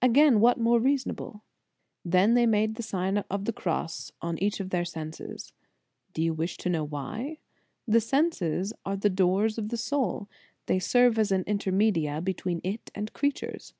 Again, 0.00 0.38
what 0.38 0.56
more 0.56 0.78
reasonable? 0.78 1.42
They 2.04 2.24
then 2.28 2.48
made 2.48 2.76
the 2.76 2.82
Sign 2.84 3.18
of 3.28 3.44
the 3.44 3.52
Cross 3.52 4.12
on 4.22 4.38
each 4.38 4.60
of 4.60 4.70
their 4.70 4.84
senses. 4.84 5.52
Do 6.14 6.22
you 6.22 6.32
wish 6.32 6.56
to. 6.58 6.70
know 6.70 6.84
why? 6.84 7.38
The 7.88 8.00
senses 8.00 8.72
are 8.84 8.96
the 8.96 9.10
doors 9.10 9.58
of 9.58 9.70
the 9.70 9.76
soul; 9.76 10.28
they 10.66 10.78
serve 10.78 11.18
as 11.18 11.32
intermedia 11.32 12.22
between 12.22 12.60
it 12.62 12.92
and 12.94 13.12
creatures. 13.12 13.74